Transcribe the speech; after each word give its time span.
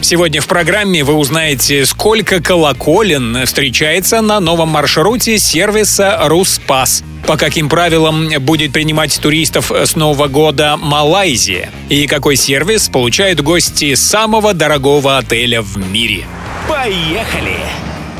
Сегодня 0.00 0.40
в 0.40 0.46
программе 0.46 1.02
вы 1.02 1.14
узнаете, 1.14 1.84
сколько 1.84 2.40
колоколен 2.40 3.44
встречается 3.44 4.20
на 4.20 4.40
новом 4.40 4.68
маршруте 4.68 5.38
сервиса 5.38 6.18
«Руспас», 6.22 7.02
по 7.26 7.36
каким 7.36 7.68
правилам 7.68 8.28
будет 8.40 8.72
принимать 8.72 9.18
туристов 9.20 9.70
с 9.70 9.96
Нового 9.96 10.28
года 10.28 10.76
Малайзия 10.78 11.70
и 11.88 12.06
какой 12.06 12.36
сервис 12.36 12.88
получают 12.88 13.40
гости 13.40 13.94
самого 13.96 14.54
дорогого 14.54 15.18
отеля 15.18 15.62
в 15.62 15.76
мире. 15.76 16.24
Поехали! 16.68 17.56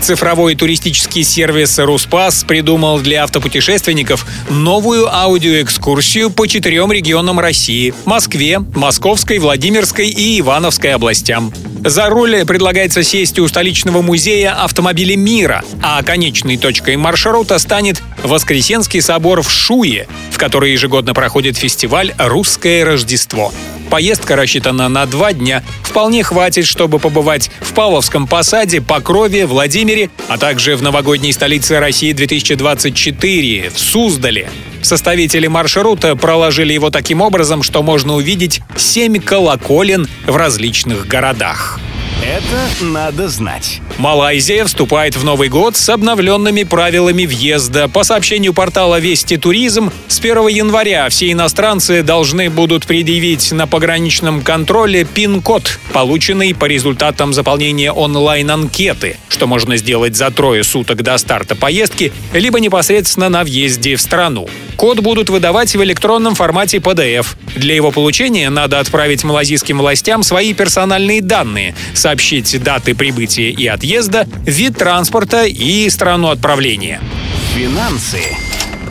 Цифровой 0.00 0.54
туристический 0.54 1.24
сервис 1.24 1.78
«Руспас» 1.78 2.44
придумал 2.44 3.00
для 3.00 3.24
автопутешественников 3.24 4.26
новую 4.48 5.12
аудиоэкскурсию 5.12 6.30
по 6.30 6.46
четырем 6.46 6.92
регионам 6.92 7.40
России– 7.40 7.92
Москве, 8.04 8.60
Московской, 8.60 9.38
Владимирской 9.38 10.08
и 10.08 10.40
Ивановской 10.40 10.94
областям. 10.94 11.52
За 11.84 12.08
руль 12.08 12.44
предлагается 12.44 13.02
сесть 13.02 13.38
у 13.38 13.46
столичного 13.46 14.02
музея 14.02 14.62
автомобилей 14.64 15.16
мира, 15.16 15.62
а 15.82 16.02
конечной 16.02 16.56
точкой 16.56 16.96
маршрута 16.96 17.58
станет 17.58 18.02
Воскресенский 18.22 19.00
собор 19.00 19.42
в 19.42 19.50
Шуе, 19.50 20.08
в 20.30 20.38
который 20.38 20.72
ежегодно 20.72 21.14
проходит 21.14 21.56
фестиваль 21.56 22.14
«Русское 22.18 22.84
Рождество». 22.84 23.52
Поездка 23.90 24.36
рассчитана 24.36 24.88
на 24.88 25.06
два 25.06 25.32
дня. 25.32 25.62
Вполне 25.82 26.22
хватит, 26.22 26.66
чтобы 26.66 26.98
побывать 26.98 27.50
в 27.60 27.72
Павловском 27.72 28.26
посаде, 28.26 28.80
Покрове, 28.80 29.46
Владимире, 29.46 30.10
а 30.28 30.36
также 30.36 30.76
в 30.76 30.82
новогодней 30.82 31.32
столице 31.32 31.78
России 31.78 32.12
2024 32.12 33.70
в 33.70 33.78
Суздале. 33.78 34.50
Составители 34.82 35.46
маршрута 35.46 36.14
проложили 36.16 36.72
его 36.72 36.90
таким 36.90 37.20
образом, 37.20 37.62
что 37.62 37.82
можно 37.82 38.14
увидеть 38.14 38.60
семь 38.76 39.20
колоколен 39.20 40.06
в 40.26 40.36
различных 40.36 41.06
городах. 41.06 41.80
Это 42.24 42.84
надо 42.84 43.28
знать. 43.28 43.80
Малайзия 43.96 44.64
вступает 44.64 45.16
в 45.16 45.24
Новый 45.24 45.48
год 45.48 45.76
с 45.76 45.88
обновленными 45.88 46.64
правилами 46.64 47.26
въезда. 47.26 47.88
По 47.88 48.04
сообщению 48.04 48.54
портала 48.54 48.98
Вести 48.98 49.36
Туризм, 49.36 49.90
с 50.08 50.18
1 50.18 50.48
января 50.48 51.08
все 51.08 51.30
иностранцы 51.30 52.02
должны 52.02 52.50
будут 52.50 52.86
предъявить 52.86 53.52
на 53.52 53.66
пограничном 53.66 54.42
контроле 54.42 55.04
пин-код, 55.04 55.78
полученный 55.92 56.54
по 56.54 56.64
результатам 56.66 57.32
заполнения 57.32 57.92
онлайн-анкеты, 57.92 59.16
что 59.28 59.46
можно 59.46 59.76
сделать 59.76 60.16
за 60.16 60.30
трое 60.30 60.64
суток 60.64 61.02
до 61.02 61.16
старта 61.18 61.54
поездки, 61.54 62.12
либо 62.32 62.60
непосредственно 62.60 63.28
на 63.28 63.44
въезде 63.44 63.96
в 63.96 64.00
страну. 64.00 64.48
Код 64.76 65.00
будут 65.00 65.28
выдавать 65.28 65.74
в 65.74 65.82
электронном 65.82 66.36
формате 66.36 66.76
PDF. 66.78 67.26
Для 67.56 67.74
его 67.74 67.90
получения 67.90 68.48
надо 68.48 68.78
отправить 68.78 69.24
малазийским 69.24 69.78
властям 69.78 70.22
свои 70.22 70.52
персональные 70.54 71.20
данные, 71.20 71.74
сообщить 72.08 72.62
даты 72.62 72.94
прибытия 72.94 73.50
и 73.50 73.66
отъезда, 73.66 74.26
вид 74.46 74.78
транспорта 74.78 75.44
и 75.44 75.90
страну 75.90 76.28
отправления. 76.28 77.02
Финансы. 77.54 78.22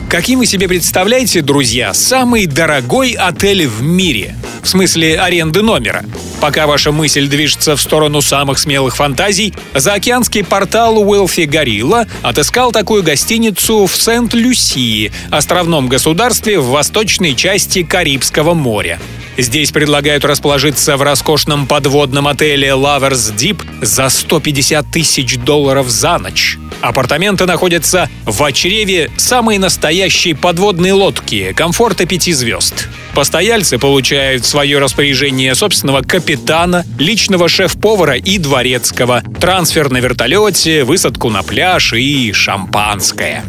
Каким 0.08 0.38
вы 0.38 0.46
себе 0.46 0.68
представляете, 0.68 1.42
друзья, 1.42 1.94
самый 1.94 2.46
дорогой 2.46 3.14
отель 3.14 3.66
в 3.66 3.82
мире? 3.82 4.36
В 4.62 4.68
смысле 4.68 5.18
аренды 5.20 5.62
номера. 5.62 6.04
Пока 6.40 6.68
ваша 6.68 6.92
мысль 6.92 7.26
движется 7.26 7.74
в 7.74 7.80
сторону 7.80 8.22
самых 8.22 8.60
смелых 8.60 8.94
фантазий, 8.94 9.52
заокеанский 9.74 10.44
портал 10.44 10.98
Уэлфи 10.98 11.40
Горилла 11.40 12.06
отыскал 12.22 12.70
такую 12.70 13.02
гостиницу 13.02 13.86
в 13.86 13.96
Сент-Люсии, 13.96 15.10
островном 15.32 15.88
государстве 15.88 16.60
в 16.60 16.68
восточной 16.68 17.34
части 17.34 17.82
Карибского 17.82 18.54
моря. 18.54 19.00
Здесь 19.38 19.70
предлагают 19.70 20.24
расположиться 20.24 20.96
в 20.96 21.02
роскошном 21.02 21.68
подводном 21.68 22.26
отеле 22.26 22.70
Lovers 22.70 23.32
Deep 23.36 23.62
за 23.80 24.08
150 24.08 24.90
тысяч 24.90 25.36
долларов 25.38 25.88
за 25.88 26.18
ночь. 26.18 26.58
Апартаменты 26.80 27.46
находятся 27.46 28.10
в 28.24 28.42
очреве 28.42 29.12
самой 29.16 29.58
настоящей 29.58 30.34
подводной 30.34 30.90
лодки 30.90 31.52
комфорта 31.52 32.04
пяти 32.04 32.32
звезд. 32.32 32.88
Постояльцы 33.18 33.78
получают 33.78 34.44
в 34.44 34.46
свое 34.46 34.78
распоряжение 34.78 35.52
собственного 35.56 36.02
капитана, 36.02 36.86
личного 37.00 37.48
шеф-повара 37.48 38.14
и 38.14 38.38
дворецкого, 38.38 39.24
трансфер 39.40 39.90
на 39.90 39.96
вертолете, 39.96 40.84
высадку 40.84 41.28
на 41.28 41.42
пляж 41.42 41.94
и 41.94 42.32
шампанское. 42.32 43.44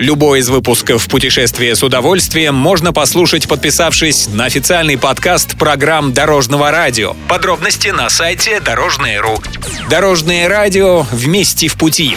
Любой 0.00 0.40
из 0.40 0.48
выпусков 0.48 1.06
«Путешествие 1.06 1.76
с 1.76 1.84
удовольствием» 1.84 2.56
можно 2.56 2.92
послушать, 2.92 3.46
подписавшись 3.46 4.26
на 4.32 4.46
официальный 4.46 4.98
подкаст 4.98 5.56
программ 5.56 6.12
Дорожного 6.12 6.72
радио. 6.72 7.14
Подробности 7.28 7.90
на 7.90 8.10
сайте 8.10 8.58
Дорожное.ру. 8.58 9.40
Дорожное 9.88 10.48
радио 10.48 11.02
вместе 11.12 11.68
в 11.68 11.76
пути. 11.76 12.16